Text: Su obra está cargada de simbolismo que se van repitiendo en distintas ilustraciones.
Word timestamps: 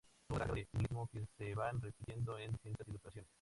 Su 0.27 0.33
obra 0.33 0.45
está 0.45 0.55
cargada 0.55 0.67
de 0.73 0.79
simbolismo 0.79 1.07
que 1.09 1.25
se 1.37 1.53
van 1.53 1.79
repitiendo 1.79 2.39
en 2.39 2.51
distintas 2.53 2.87
ilustraciones. 2.87 3.29